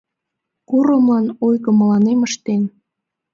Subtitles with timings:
[0.69, 2.63] Курымлан ойгым мылам ыштен.